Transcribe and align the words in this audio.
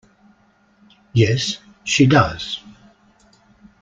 Yes, 1.13 1.59
she 1.83 2.07
does. 2.07 2.59